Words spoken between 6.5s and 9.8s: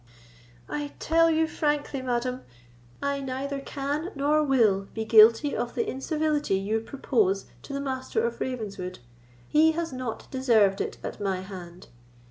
you propose to the Master of Ravenswood; he